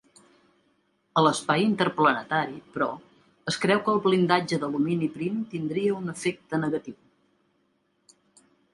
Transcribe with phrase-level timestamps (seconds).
[1.19, 2.89] A l'espai interplanetari, però,
[3.53, 7.01] es creu que el blindatge d'alumini prim tindria un efecte negatiu.